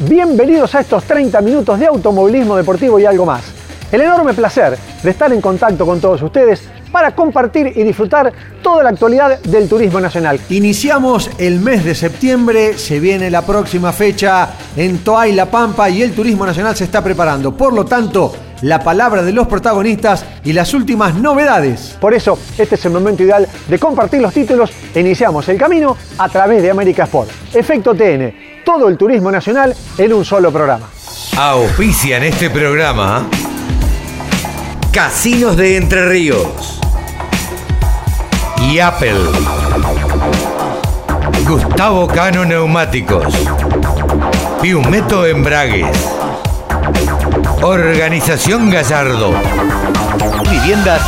[0.00, 3.44] Bienvenidos a estos 30 minutos de automovilismo deportivo y algo más.
[3.92, 8.82] El enorme placer de estar en contacto con todos ustedes para compartir y disfrutar toda
[8.82, 10.40] la actualidad del turismo nacional.
[10.48, 16.02] Iniciamos el mes de septiembre, se viene la próxima fecha en Toay La Pampa y
[16.02, 17.56] el turismo nacional se está preparando.
[17.56, 21.96] Por lo tanto, la palabra de los protagonistas y las últimas novedades.
[22.00, 25.96] Por eso, este es el momento ideal de compartir los títulos e iniciamos el camino
[26.18, 27.30] a través de América Sport.
[27.52, 30.88] Efecto TN, todo el turismo nacional en un solo programa.
[31.36, 33.26] Auspicia en este programa
[34.92, 36.80] Casinos de Entre Ríos
[38.62, 39.18] y Apple.
[41.46, 43.34] Gustavo Cano Neumáticos.
[44.62, 46.23] Piumeto Embragues.
[47.66, 49.32] Organización Gallardo.
[50.50, 51.00] Viviendas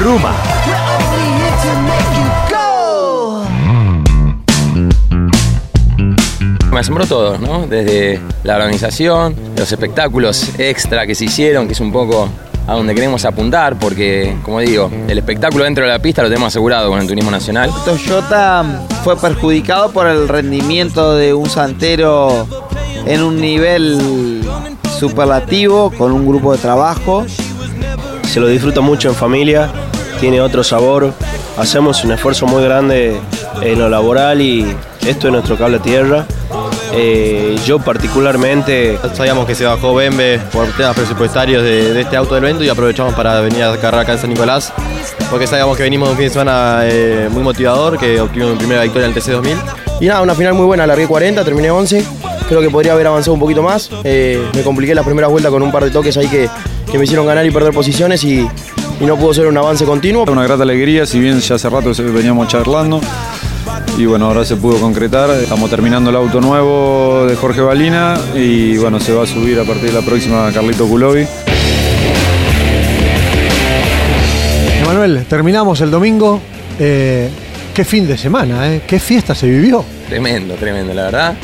[0.00, 0.32] Ruma.
[6.70, 7.66] Me asombró todo, ¿no?
[7.66, 12.28] Desde la organización, los espectáculos extra que se hicieron, que es un poco
[12.68, 16.46] a donde queremos apuntar, porque, como digo, el espectáculo dentro de la pista lo tenemos
[16.46, 17.72] asegurado con el turismo nacional.
[17.84, 22.46] Toyota fue perjudicado por el rendimiento de un santero
[23.04, 24.44] en un nivel
[24.94, 27.26] superlativo, con un grupo de trabajo.
[28.26, 29.70] Se lo disfruta mucho en familia,
[30.20, 31.12] tiene otro sabor.
[31.56, 33.20] Hacemos un esfuerzo muy grande
[33.62, 34.64] en lo laboral y
[35.06, 36.26] esto es nuestro cable tierra.
[36.92, 42.36] Eh, yo particularmente sabíamos que se bajó Bembe por temas presupuestarios de, de, este auto
[42.36, 44.72] del evento y aprovechamos para venir a cargar acá en San Nicolás
[45.34, 48.58] porque sabíamos que venimos de un fin de semana eh, muy motivador, que obtuvimos mi
[48.58, 49.56] primera victoria en el TC2000.
[50.00, 52.04] Y nada, una final muy buena, largué 40, terminé 11.
[52.54, 53.90] Creo que podría haber avanzado un poquito más.
[54.04, 56.48] Eh, me compliqué la primera vuelta con un par de toques ahí que,
[56.88, 58.46] que me hicieron ganar y perder posiciones y,
[59.00, 60.22] y no pudo ser un avance continuo.
[60.30, 63.00] Una grata alegría, si bien ya hace rato veníamos charlando
[63.98, 65.30] y bueno, ahora se pudo concretar.
[65.30, 69.64] Estamos terminando el auto nuevo de Jorge Balina y bueno, se va a subir a
[69.64, 71.26] partir de la próxima Carlito Culovi.
[74.80, 76.40] Emanuel, terminamos el domingo.
[76.78, 77.30] Eh,
[77.74, 78.82] qué fin de semana, ¿eh?
[78.86, 79.84] qué fiesta se vivió.
[80.08, 81.34] Tremendo, tremendo, la verdad.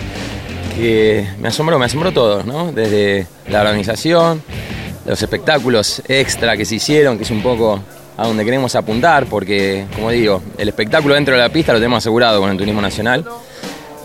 [0.77, 2.73] Que me asombró, me asombró todo, ¿no?
[2.73, 4.43] Desde la organización,
[5.05, 7.81] los espectáculos extra que se hicieron, que es un poco
[8.17, 11.99] a donde queremos apuntar, porque, como digo, el espectáculo dentro de la pista lo tenemos
[11.99, 13.25] asegurado con el turismo nacional.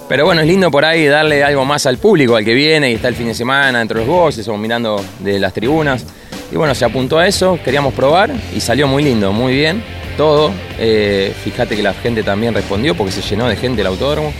[0.07, 2.95] Pero bueno, es lindo por ahí darle algo más al público, al que viene y
[2.95, 6.05] está el fin de semana entre los boxes o mirando de las tribunas.
[6.51, 9.83] Y bueno, se apuntó a eso, queríamos probar y salió muy lindo, muy bien,
[10.15, 10.51] todo.
[10.77, 14.31] Eh, fíjate que la gente también respondió porque se llenó de gente el autódromo.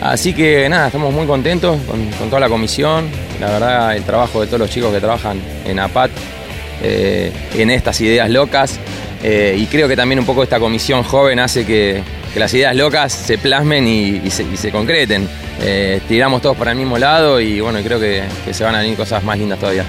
[0.00, 3.08] Así que nada, estamos muy contentos con, toda la comisión.
[3.40, 6.10] La verdad, el trabajo de todos los chicos que trabajan en APAT,
[6.82, 8.78] eh, en estas ideas locas.
[9.22, 12.02] Eh, y creo que también un poco esta comisión joven hace que,
[12.36, 15.26] las ideas locas se plasmen y, se, concreten.
[15.62, 18.94] Eh, tiramos todos para el mismo lado y bueno, creo que, se van a venir
[18.94, 19.86] cosas más lindas todavía.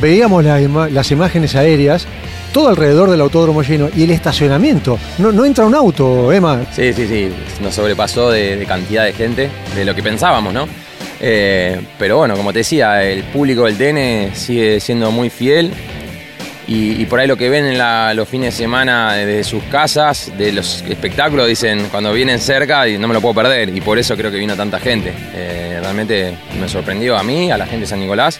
[0.00, 2.06] Veíamos las imágenes aéreas,
[2.52, 4.98] todo alrededor del autódromo lleno y el estacionamiento.
[5.18, 6.64] No, no entra un auto, Emma.
[6.72, 7.30] Sí, sí, sí,
[7.62, 10.68] nos sobrepasó de, cantidad de gente, de lo que pensábamos, ¿no?
[11.20, 15.72] Eh, pero bueno, como te decía, el público del TN sigue siendo muy fiel
[16.70, 20.52] y, por ahí lo que ven en los fines de semana desde sus casas, de
[20.52, 24.14] los espectáculos, dicen cuando vienen cerca y no me lo puedo perder y por eso
[24.18, 25.14] creo que vino tanta gente.
[25.34, 28.38] Eh, realmente me sorprendió a mí, a la gente de San Nicolás.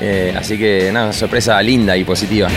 [0.00, 2.48] Eh, así que nada, sorpresa linda y positiva.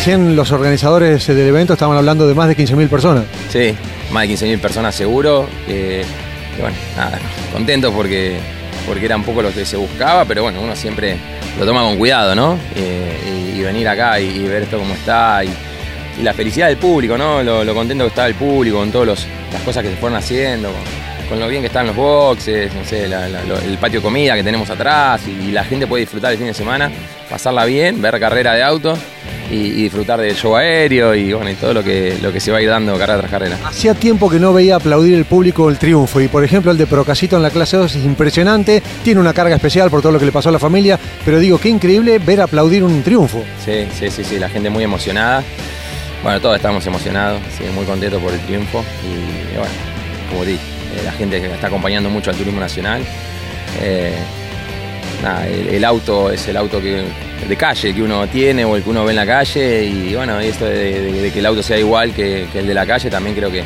[0.00, 3.24] Recién los organizadores del evento estaban hablando de más de 15.000 personas.
[3.50, 3.74] Sí,
[4.10, 5.46] más de 15.000 personas seguro.
[5.68, 6.02] Eh,
[6.56, 7.18] y bueno, nada,
[7.52, 8.38] contento porque,
[8.86, 11.18] porque era un poco lo que se buscaba, pero bueno, uno siempre
[11.58, 12.58] lo toma con cuidado, ¿no?
[12.76, 15.44] Eh, y, venir acá y, ver esto como está.
[15.44, 15.52] Y,
[16.22, 17.42] la felicidad del público, ¿no?
[17.42, 20.70] Lo, contento que estaba el público con todas las cosas que se fueron haciendo,
[21.30, 24.04] con, lo bien que están los boxes, no sé, la, la, lo, el patio de
[24.04, 26.90] comida que tenemos atrás y, la gente puede disfrutar el fin de semana,
[27.28, 28.98] pasarla bien, ver carrera de autos
[29.50, 32.52] y, y disfrutar del show aéreo y bueno, y todo lo que, lo que se
[32.52, 33.56] va a ir dando carrera tras carrera.
[33.64, 36.86] Hacía tiempo que no veía aplaudir el público el triunfo y por ejemplo el de
[36.86, 40.26] Procasito en la clase 2 es impresionante, tiene una carga especial por todo lo que
[40.26, 43.42] le pasó a la familia, pero digo, qué increíble ver aplaudir un triunfo.
[43.64, 45.42] Sí, sí, sí, sí, la gente muy emocionada.
[46.22, 49.72] Bueno, todos estamos emocionados, sí, muy contentos por el triunfo y bueno,
[50.30, 53.02] como dije, la gente que está acompañando mucho al turismo nacional.
[53.82, 54.14] Eh,
[55.22, 57.02] nada, el, el auto es el auto que,
[57.48, 60.38] de calle que uno tiene o el que uno ve en la calle y bueno,
[60.40, 63.08] esto de, de- de que el auto sea igual que, que el de la calle
[63.10, 63.62] también creo que,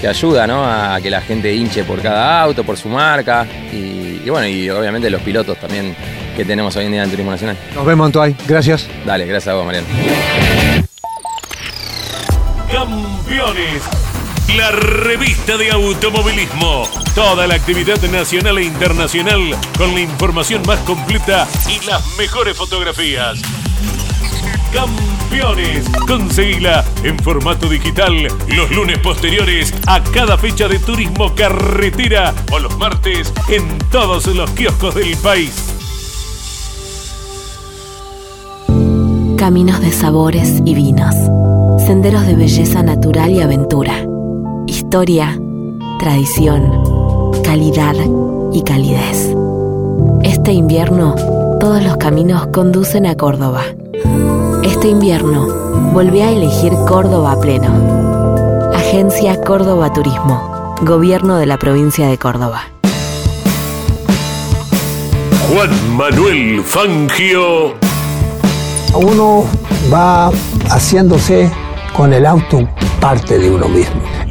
[0.00, 0.64] que ayuda ¿no?
[0.64, 4.68] a que la gente hinche por cada auto, por su marca y, y bueno, y
[4.70, 5.94] obviamente los pilotos también
[6.36, 7.56] que tenemos hoy en día en Turismo Nacional.
[7.74, 8.86] Nos vemos Antoine, gracias.
[9.06, 9.86] Dale, gracias a vos, Mariano.
[12.70, 13.82] Campeones.
[14.52, 16.84] La revista de automovilismo.
[17.14, 19.40] Toda la actividad nacional e internacional
[19.76, 23.40] con la información más completa y las mejores fotografías.
[24.72, 25.88] Campeones.
[26.06, 32.76] Conseguila en formato digital los lunes posteriores a cada fecha de turismo carretera o los
[32.78, 35.74] martes en todos los kioscos del país.
[39.36, 41.14] Caminos de sabores y vinos.
[41.84, 44.04] Senderos de belleza natural y aventura.
[44.94, 45.36] Historia,
[45.98, 46.70] tradición,
[47.42, 47.96] calidad
[48.52, 49.34] y calidez.
[50.22, 51.16] Este invierno,
[51.58, 53.64] todos los caminos conducen a Córdoba.
[54.62, 55.48] Este invierno,
[55.92, 58.70] volví a elegir Córdoba a pleno.
[58.72, 60.76] Agencia Córdoba Turismo.
[60.82, 62.62] Gobierno de la provincia de Córdoba.
[65.48, 67.74] Juan Manuel Fangio.
[68.94, 69.44] Uno
[69.92, 70.30] va
[70.70, 71.50] haciéndose
[71.96, 72.68] con el auto
[73.00, 74.13] parte de uno mismo.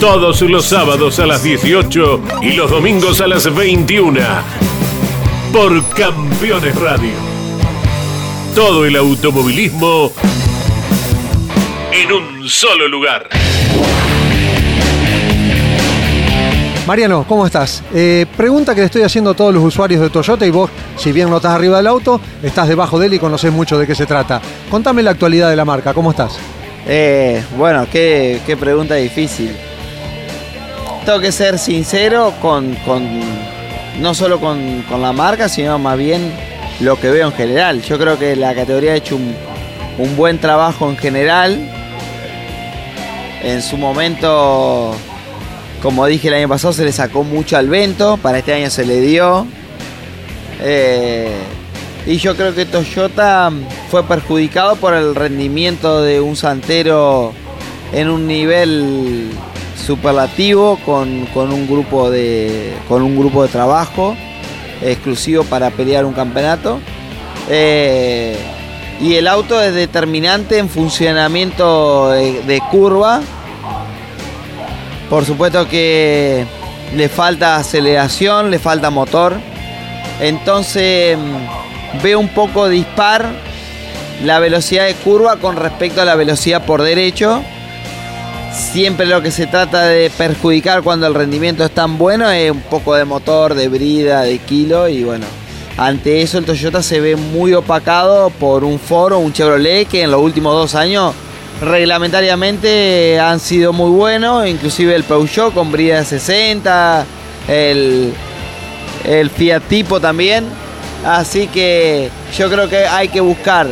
[0.00, 4.20] Todos los sábados a las 18 y los domingos a las 21.
[5.52, 7.10] Por Campeones Radio.
[8.54, 10.12] Todo el automovilismo
[11.90, 13.28] en un solo lugar.
[16.86, 17.82] Mariano, ¿cómo estás?
[17.92, 21.10] Eh, pregunta que le estoy haciendo a todos los usuarios de Toyota y vos, si
[21.10, 23.96] bien no estás arriba del auto, estás debajo de él y conoces mucho de qué
[23.96, 24.40] se trata.
[24.70, 26.38] Contame la actualidad de la marca, ¿cómo estás?
[26.86, 29.56] Eh, bueno, qué, qué pregunta difícil.
[31.08, 32.76] Tengo que ser sincero con,
[33.98, 36.30] no solo con, la marca, sino más bien
[36.80, 37.80] lo que veo en general.
[37.80, 39.34] Yo creo que la categoría ha hecho un,
[39.96, 41.66] un buen trabajo en general.
[43.42, 44.94] En su momento,
[45.82, 48.18] como dije el año pasado, se le sacó mucho al vento.
[48.18, 49.46] Para este año se le dio.
[50.60, 51.32] Eh,
[52.04, 53.50] y yo creo que Toyota
[53.90, 57.32] fue perjudicado por el rendimiento de un Santero
[57.94, 59.30] en un nivel
[59.88, 64.14] superlativo con, con un grupo de con un grupo de trabajo
[64.82, 66.78] exclusivo para pelear un campeonato.
[67.48, 68.36] Eh,
[69.00, 73.22] y el auto es determinante en funcionamiento de, curva.
[75.08, 76.44] Por supuesto que
[76.94, 79.36] le falta aceleración, le falta motor.
[80.20, 83.26] Entonces mm, veo un poco dispar
[84.22, 87.42] la velocidad de curva con respecto a la velocidad por derecho.
[88.52, 92.62] Siempre lo que se trata de perjudicar cuando el rendimiento es tan bueno es un
[92.62, 95.26] poco de motor, de brida, de kilo y bueno.
[95.76, 100.02] Ante eso el Toyota se ve muy opacado por un Ford o un Chevrolet que
[100.02, 101.14] en los últimos dos años
[101.60, 107.06] reglamentariamente han sido muy buenos, inclusive el Peugeot con brida de 60,
[107.48, 108.12] el,
[109.04, 110.44] el Fiat Tipo también.
[111.04, 113.68] Así que yo creo que hay que buscar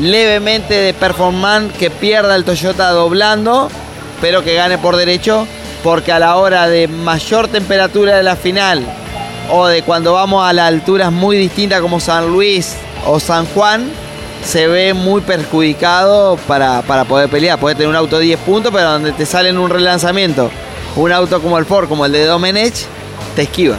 [0.00, 3.68] levemente de performance que pierda el Toyota doblando,
[4.20, 5.46] pero que gane por derecho,
[5.82, 8.84] porque a la hora de mayor temperatura de la final
[9.50, 13.90] o de cuando vamos a las alturas muy distintas como San Luis o San Juan,
[14.44, 17.58] se ve muy perjudicado para, para poder pelear.
[17.58, 20.50] Puede tener un auto 10 puntos, pero donde te sale en un relanzamiento
[20.96, 22.74] un auto como el Ford, como el de Domenech,
[23.34, 23.76] te esquiva.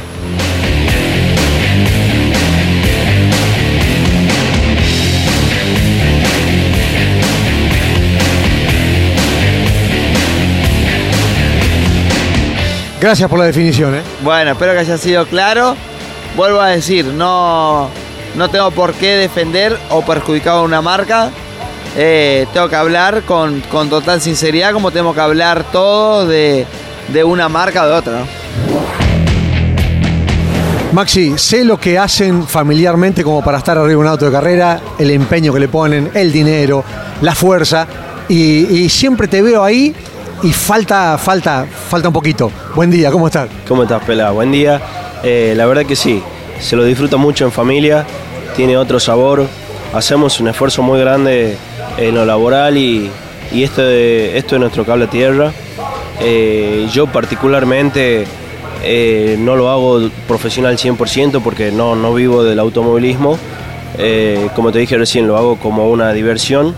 [13.00, 14.02] Gracias por la definición, ¿eh?
[14.24, 15.76] Bueno, espero que haya sido claro.
[16.36, 17.90] Vuelvo a decir, no,
[18.36, 21.30] no tengo por qué defender o perjudicar a una marca.
[21.98, 26.66] eh, tengo que hablar con, con total sinceridad como tenemos que hablar todos de,
[27.14, 28.20] de una marca o de otra.
[28.20, 28.26] ¿no?
[30.92, 34.80] Maxi, sé lo que hacen familiarmente como para estar arriba de un auto de carrera,
[34.98, 36.84] el empeño que le ponen, el dinero,
[37.22, 37.86] la fuerza,
[38.30, 39.94] y, y siempre te veo ahí
[40.44, 42.52] y falta, falta, falta un poquito.
[42.76, 43.50] Buen día, ¿cómo estás?
[43.68, 44.32] ¿Cómo estás, Pela?
[44.32, 44.82] Buen día.
[45.24, 46.22] Eh, la verdad que sí,
[46.60, 48.06] se lo disfruta mucho en familia,
[48.56, 49.48] tiene otro sabor,
[49.94, 51.58] hacemos un esfuerzo muy grande
[51.98, 53.10] en lo laboral y,
[53.52, 55.52] y esto, de- esto es nuestro cable a tierra.
[56.22, 58.26] Eh, yo particularmente
[58.84, 63.38] eh, no lo hago profesional 100% porque no, no vivo del automovilismo.
[64.56, 66.76] Como te dije recién, lo hago como una diversión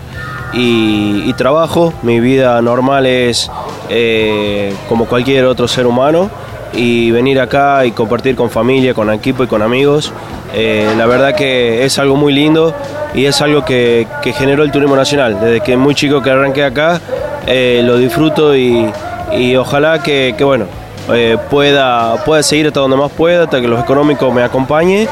[0.52, 1.92] y, y trabajo.
[2.02, 3.50] Mi vida normal es
[3.88, 6.30] eh, como cualquier otro ser humano
[6.72, 10.12] y venir acá y compartir con familia, con equipo y con amigos.
[10.54, 12.74] eh, la verdad que es algo muy lindo
[13.14, 15.38] y es algo que, que generó el turismo nacional.
[15.40, 17.00] Desde que muy chico que arranqué acá,
[17.46, 18.90] eh, lo disfruto y,
[19.32, 20.66] y ojalá que, que, bueno,
[21.12, 25.08] eh, pueda, pueda seguir hasta donde más pueda, hasta que los económicos me acompañe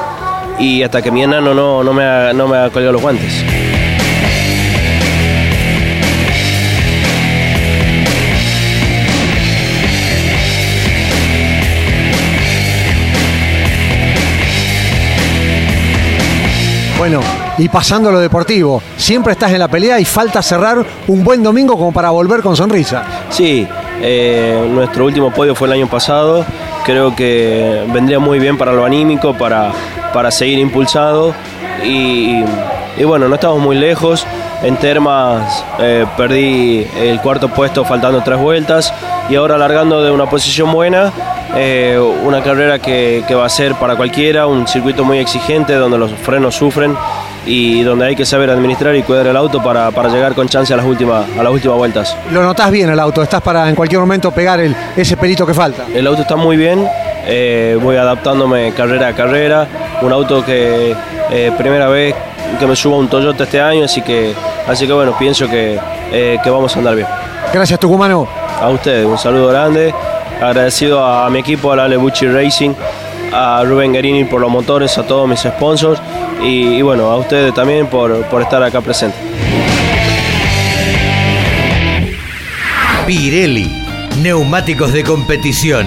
[0.59, 3.45] y hasta que mi enano no, no me haga, no me haga colgar los guantes.
[17.09, 17.21] Bueno,
[17.57, 21.41] y pasando a lo deportivo, siempre estás en la pelea y falta cerrar un buen
[21.41, 23.05] domingo como para volver con sonrisa.
[23.31, 23.65] Sí,
[24.03, 26.45] eh, nuestro último podio fue el año pasado.
[26.85, 29.71] Creo que vendría muy bien para lo anímico, para,
[30.13, 31.33] para seguir impulsado.
[31.85, 32.43] Y,
[33.05, 34.27] bueno, no estamos muy lejos.
[34.65, 38.93] En Termas eh, perdí el cuarto puesto faltando tres vueltas
[39.29, 41.13] y ahora largando de una posición buena.
[41.55, 45.97] eh, una carrera que, que va a ser para cualquiera, un circuito muy exigente donde
[45.97, 46.95] los frenos sufren
[47.47, 50.75] y donde hay que saber administrar y cuidar el auto para, para llegar con chance
[50.75, 52.17] a las últimas, a las últimas vueltas.
[52.33, 55.55] Lo notás bien el auto, estás para en cualquier momento pegar el, ese pelito que
[55.55, 55.85] falta.
[55.95, 56.87] El auto está muy bien,
[57.25, 59.67] eh, voy adaptándome carrera a carrera.
[60.03, 60.95] Un auto que
[61.31, 62.15] eh, primera vez
[62.59, 64.35] que me subo a un Toyota este año, así que,
[64.69, 65.79] así que bueno, pienso que,
[66.13, 67.07] eh, que vamos a andar bien.
[67.53, 68.29] Gracias, Tucumano.
[68.61, 69.95] A ustedes, un saludo grande.
[70.41, 72.73] Agradecido a, mi equipo, a la Lebucci Racing,
[73.33, 76.01] a Rubén Guerini por los motores, a todos mis sponsors
[76.43, 79.21] y, bueno, a ustedes también por, por estar acá presentes.
[83.07, 83.71] Pirelli,
[84.21, 85.87] neumáticos de competición.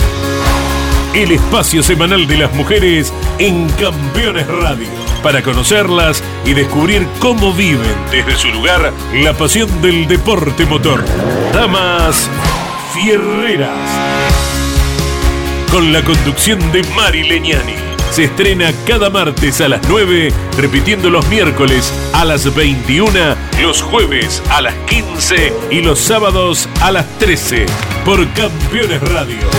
[1.13, 4.87] El espacio semanal de las mujeres en Campeones Radio.
[5.21, 11.03] Para conocerlas y descubrir cómo viven desde su lugar la pasión del deporte motor.
[11.53, 12.29] Damas
[13.03, 13.69] Fierreras.
[15.69, 17.73] Con la conducción de Mari Leñani.
[18.11, 23.11] Se estrena cada martes a las 9, repitiendo los miércoles a las 21,
[23.61, 27.65] los jueves a las 15 y los sábados a las 13
[28.05, 29.49] por Campeones Radio.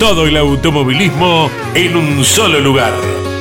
[0.00, 3.33] Todo el automovilismo en un solo lugar.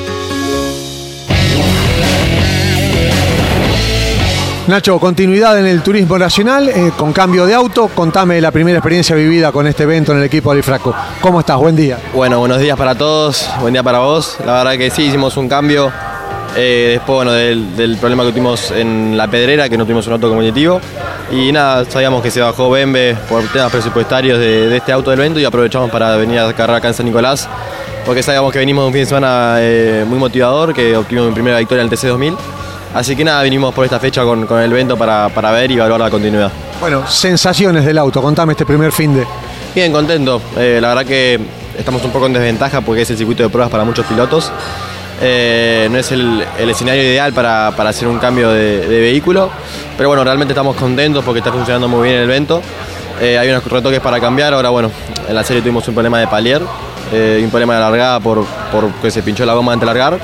[4.66, 7.90] Nacho, continuidad en el turismo nacional, eh, con cambio de auto.
[7.90, 10.96] Contame la primera experiencia vivida con este evento en el equipo Alifraco.
[11.20, 11.58] ¿Cómo estás?
[11.58, 11.98] Buen día.
[12.14, 14.38] Bueno, buenos días para todos, buen día para vos.
[14.46, 15.92] La verdad que sí, hicimos un cambio
[16.56, 20.30] eh, después bueno, del, problema que tuvimos en la pedrera, que no tuvimos un auto
[20.30, 20.80] competitivo.
[21.30, 25.20] Y nada, sabíamos que se bajó Bembe por temas presupuestarios de, de este auto del
[25.20, 27.50] evento y aprovechamos para venir a cargar acá en San Nicolás,
[28.06, 31.34] porque sabíamos que venimos de un fin de semana eh, muy motivador, que obtuvimos mi
[31.34, 32.38] primera victoria en el TC2000.
[32.94, 35.76] Así que nada, vinimos por esta fecha con, con el evento para, para ver y
[35.76, 36.52] evaluar la continuidad.
[36.80, 38.22] Bueno, sensaciones del auto.
[38.22, 39.26] Contame este primer fin de.
[39.74, 40.42] Bien, contento.
[40.58, 41.40] Eh, la verdad que
[41.78, 44.52] estamos un poco en desventaja porque es el circuito de pruebas para muchos pilotos.
[45.22, 49.50] Eh, no es el, el escenario ideal para, para hacer un cambio de, de vehículo.
[49.98, 52.62] Pero bueno, realmente estamos contentos porque está funcionando muy bien el evento.
[53.20, 54.54] Eh, hay unos retoques para cambiar.
[54.54, 54.92] Ahora, bueno,
[55.28, 56.62] en la serie tuvimos un problema de palier
[57.44, 60.20] un problema de largada por, por que se pinchó la goma antes de largar.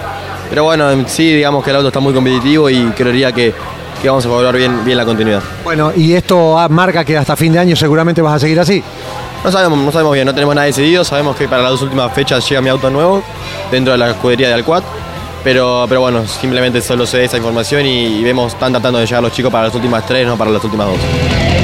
[0.49, 3.53] Pero bueno, en sí, digamos que el auto está muy competitivo y creería que,
[4.01, 5.43] que vamos a evaluar bien, bien la continuidad.
[5.63, 8.83] Bueno, y esto ah, marca que hasta fin de año seguramente vas a seguir así.
[9.43, 11.03] No sabemos, no sabemos bien, no tenemos nada decidido.
[11.03, 13.23] Sabemos que para las dos últimas fechas llega mi auto nuevo
[13.71, 14.83] dentro de la escudería de Alcuat.
[15.43, 19.23] Pero, pero bueno, simplemente solo sé esa información y, y vemos, están tratando de llegar
[19.23, 21.58] los chicos para las últimas tres, no para las últimas dos.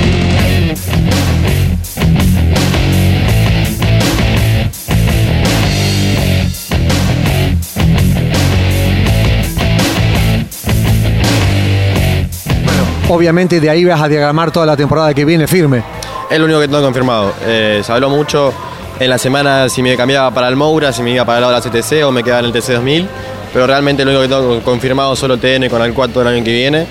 [13.15, 15.81] Obviamente de ahí vas a diagramar toda la temporada que viene firme.
[16.29, 17.31] Es lo único que tengo confirmado.
[17.45, 18.53] Eh, se habló mucho
[18.99, 21.53] en la semana si me cambiaba para el Moura, si me iba para el lado
[21.53, 23.07] de la CTC o me quedaba en el TC2000.
[23.53, 26.51] Pero realmente lo único que tengo confirmado solo TN con el 4 del año que
[26.51, 26.85] viene.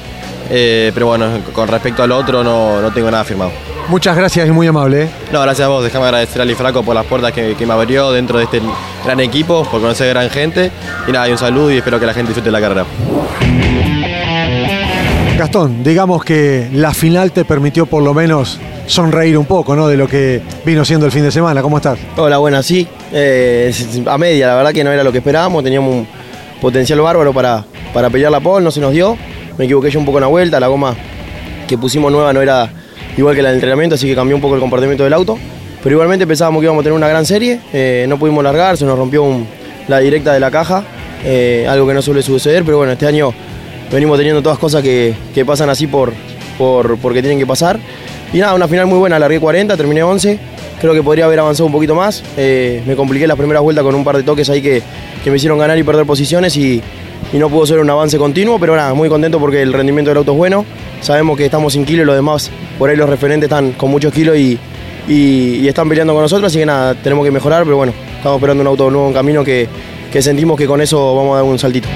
[0.48, 3.52] Eh, pero bueno, con respecto al otro no, no tengo nada firmado.
[3.88, 5.02] Muchas gracias y muy amable.
[5.02, 5.08] ¿eh?
[5.30, 5.84] No, gracias a vos.
[5.84, 8.62] Déjame agradecer a Ali Fraco por las puertas que, que me abrió dentro de este
[9.04, 10.70] gran equipo, por conocer gran gente.
[11.06, 12.86] Y nada, y un saludo y espero que la gente disfrute la carrera.
[15.36, 19.88] Gastón, digamos que la final te permitió por lo menos sonreír un poco, ¿no?
[19.88, 21.60] De lo que vino siendo el fin de semana.
[21.60, 21.98] ¿Cómo estás?
[22.16, 22.86] Hola, buenas, sí.
[23.12, 23.72] Eh,
[24.06, 25.64] a media, la verdad que no era lo que esperábamos.
[25.64, 26.06] Teníamos un
[26.60, 29.18] potencial bárbaro para, para pelear la pole, no se nos dio.
[29.58, 30.94] Me equivoqué yo un poco en la vuelta, la goma
[31.66, 32.70] que pusimos nueva no era
[33.16, 35.36] igual que la del entrenamiento, así que cambió un poco el comportamiento del auto.
[35.82, 37.60] Pero igualmente pensábamos que íbamos a tener una gran serie.
[37.72, 39.24] Eh, no pudimos largar, se nos rompió
[39.88, 40.84] la directa de la caja,
[41.24, 43.34] eh, algo que no suele suceder, pero bueno, este año
[43.94, 46.12] venimos teniendo todas cosas que, que pasan así por,
[46.58, 47.78] por, porque tienen que pasar.
[48.32, 50.38] Y nada, una final muy buena, largué 40, terminé 11.
[50.80, 52.22] Creo que podría haber avanzado un poquito más.
[52.36, 54.82] Eh, me compliqué las primeras vueltas con un par de toques ahí que,
[55.22, 56.82] que me hicieron ganar y perder posiciones y,
[57.32, 60.18] y no pudo ser un avance continuo, pero nada, muy contento porque el rendimiento del
[60.18, 60.64] auto es bueno.
[61.00, 64.12] Sabemos que estamos sin kilos y los demás, por ahí los referentes están con muchos
[64.12, 64.58] kilos y,
[65.06, 68.36] y- y están peleando con nosotros, así que nada, tenemos que mejorar, pero bueno, estamos
[68.38, 69.68] esperando un auto nuevo en camino que,
[70.12, 71.88] que sentimos que con eso vamos a dar un saltito.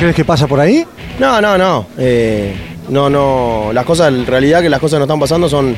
[0.00, 0.84] Crees que pasa por ahí?
[1.18, 1.86] No, no, no.
[1.98, 2.52] eh,
[2.88, 3.70] no, no.
[3.72, 5.76] Las cosas, en realidad que las cosas no están pasando son,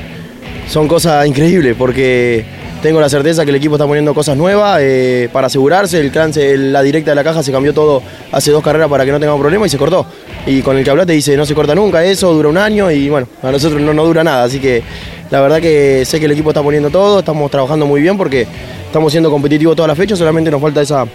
[0.68, 2.44] son cosas increíbles porque
[2.82, 6.00] tengo la certeza que el equipo está poniendo cosas nuevas eh, para asegurarse.
[6.00, 9.04] El clan, se- la directa de la caja se cambió todo hace dos carreras para
[9.04, 10.06] que no tengamos problemas y se cortó.
[10.46, 13.08] Y con el que hablaste dice no se corta nunca eso, dura un año y
[13.08, 14.44] bueno, a nosotros no, no dura nada.
[14.44, 14.82] Así que
[15.30, 18.46] la verdad que sé que el equipo está poniendo todo, estamos trabajando muy bien porque
[18.86, 21.06] estamos siendo competitivos todas las fechas, solamente nos falta esa,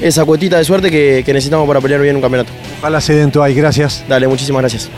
[0.00, 2.52] esa cuetita de suerte que, que necesitamos para pelear bien un campeonato.
[2.80, 4.04] Ojalá se den ahí, gracias.
[4.08, 4.90] Dale, muchísimas gracias.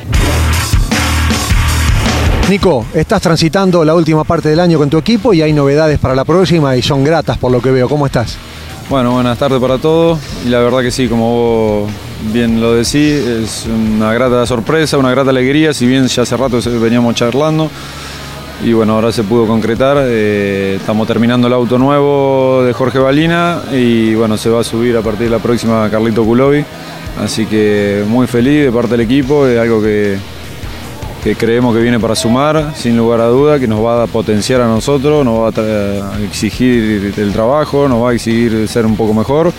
[2.49, 6.17] Nico, estás transitando la última parte del año con tu equipo y hay novedades para
[6.17, 7.89] la próxima y son gratas por lo que veo.
[7.89, 8.37] ¿Cómo estás?
[8.89, 10.19] Bueno, buenas tardes para todos.
[10.45, 11.91] Y la verdad que sí, como vos
[12.33, 16.59] bien lo decís, es una grata sorpresa, una grata alegría, si bien ya hace rato
[16.81, 17.71] veníamos charlando.
[18.63, 19.97] Y bueno, ahora se pudo concretar.
[20.03, 24.97] eh, estamos terminando el auto nuevo de Jorge Balina y bueno, se va a subir
[24.97, 26.63] a partir de la próxima Carlito Culovi.
[27.19, 30.19] Así que muy feliz de parte del equipo, es algo que,
[31.25, 34.61] que creemos que viene para sumar, sin lugar a duda, que nos va a potenciar
[34.61, 39.15] a nosotros, nos va a exigir el trabajo, nos va a exigir ser un poco
[39.15, 39.53] mejor.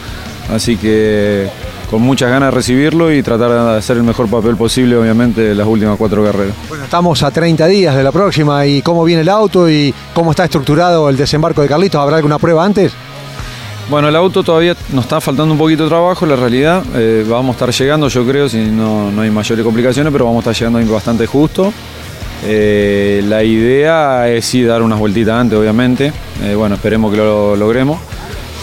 [0.52, 1.48] Así que
[1.92, 5.58] con muchas ganas de recibirlo y tratar de hacer el mejor papel posible, obviamente, en
[5.58, 6.56] las últimas cuatro carreras.
[6.70, 10.32] Bueno, estamos a 30 días de la próxima y cómo viene el auto y cómo
[10.32, 12.02] está estructurado el desembarco de Carlitos.
[12.02, 12.94] ¿Habrá alguna prueba antes?
[13.90, 16.82] Bueno, el auto todavía nos está faltando un poquito de trabajo, la realidad.
[16.96, 20.48] Eh, vamos a estar llegando, yo creo, si no, no hay mayores complicaciones, pero vamos
[20.48, 21.74] a estar llegando bastante justo.
[22.46, 26.14] Eh, la idea es sí dar unas vueltitas antes, obviamente.
[26.42, 28.00] Eh, bueno, esperemos que lo logremos.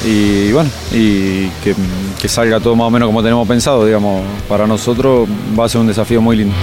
[0.05, 4.23] Y bueno, y que, salga todo más o menos como tenemos pensado, digamos.
[4.49, 6.55] Para nosotros va a ser un desafío muy lindo.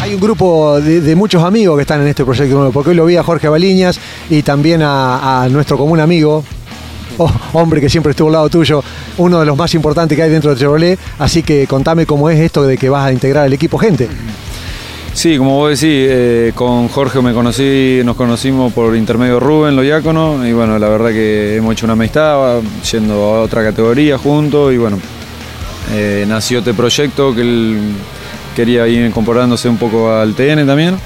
[0.00, 3.04] Hay un grupo de, muchos amigos que están en este proyecto nuevo, porque hoy lo
[3.04, 3.98] vi a Jorge Baliñas
[4.30, 6.44] y también a, nuestro común amigo,
[7.18, 8.82] oh, hombre que siempre estuvo al lado tuyo,
[9.18, 10.98] uno de los más importantes que hay dentro de Chevrolet.
[11.18, 14.08] Así que contame cómo es esto de que vas a integrar el equipo gente.
[15.16, 19.80] Sí, como vos decís, eh, con Jorge me conocí, nos conocimos por intermedio Rubén, lo
[19.80, 22.60] diácono, y bueno, la verdad que hemos hecho una amistad,
[22.92, 24.98] yendo a otra categoría juntos, y bueno,
[25.94, 27.80] eh, nació este proyecto que él
[28.54, 30.98] quería ir incorporándose un poco al TN también.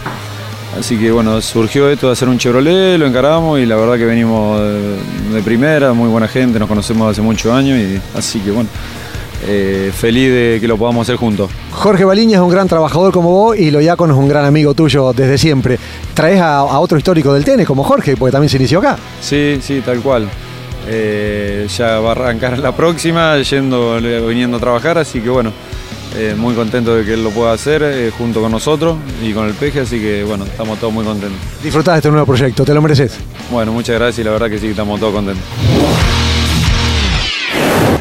[0.76, 4.06] Así que bueno, surgió esto de hacer un Chevrolet, lo encaramos y la verdad que
[4.06, 8.50] venimos de, de primera, muy buena gente, nos conocemos hace muchos años y así que
[8.50, 8.68] bueno,
[9.46, 11.50] eh, feliz de que lo podamos hacer juntos.
[11.72, 15.12] Jorge Baliña es un gran trabajador como vos y Loyacono es un gran amigo tuyo
[15.12, 15.78] desde siempre.
[16.14, 18.96] Traes a, a otro histórico del tenis como Jorge, porque también se inició acá.
[19.20, 20.28] Sí, sí, tal cual.
[20.88, 25.52] Eh, ya va a arrancar la próxima, yendo, viniendo a trabajar, así que bueno,
[26.16, 29.46] eh, muy contento de que él lo pueda hacer eh, junto con nosotros y con
[29.46, 31.38] el peje, así que bueno, estamos todos muy contentos.
[31.62, 33.18] Disfrutás de este nuevo proyecto, te lo mereces.
[33.50, 35.44] Bueno, muchas gracias y la verdad que sí, estamos todos contentos.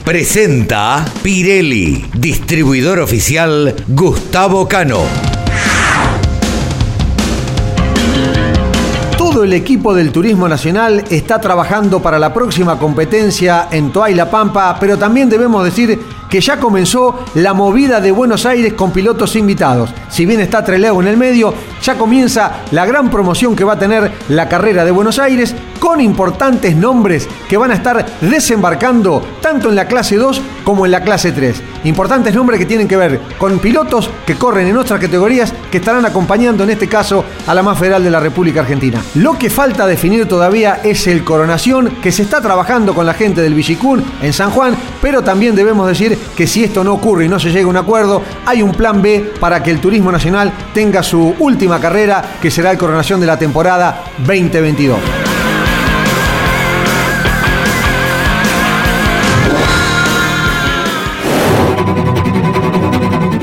[0.10, 5.02] Presenta Pirelli, distribuidor oficial Gustavo Cano.
[9.16, 14.32] Todo el equipo del Turismo Nacional está trabajando para la próxima competencia en Toay La
[14.32, 19.36] Pampa, pero también debemos decir que ya comenzó la movida de Buenos Aires con pilotos
[19.36, 19.92] invitados.
[20.10, 23.80] Si bien está Trelew en el medio, ya comienza la gran promoción que va a
[23.80, 29.70] tener la carrera de Buenos Aires con importantes nombres que van a estar desembarcando tanto
[29.70, 31.62] en la clase 2 como en la clase 3.
[31.86, 36.06] Importantes nombres que tienen que ver con pilotos que corren en otras categorías que estarán
[36.06, 39.02] acompañando en este caso a la más federal de la República Argentina.
[39.16, 43.42] Lo que falta definir todavía es el coronación que se está trabajando con la gente
[43.42, 47.30] del Villicún en San Juan, pero también debemos decir que si esto no ocurre y
[47.30, 50.52] no se llega a un acuerdo, hay un plan B para que el Turismo Nacional
[50.74, 55.29] tenga su última carrera que será el coronación de la temporada 2022.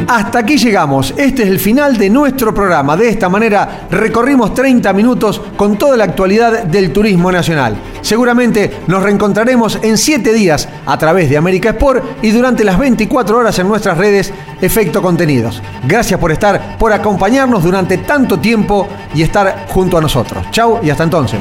[0.08, 1.12] Hasta aquí llegamos.
[1.16, 2.96] Este es el final de nuestro programa.
[2.96, 7.76] De esta manera recorrimos 30 minutos con toda la actualidad del turismo nacional.
[8.02, 13.36] Seguramente nos reencontraremos en 7 días a través de América Sport y durante las 24
[13.36, 15.60] horas en nuestras redes Efecto Contenidos.
[15.86, 20.44] Gracias por estar, por acompañarnos durante tanto tiempo y estar junto a nosotros.
[20.52, 21.40] Chau y hasta entonces.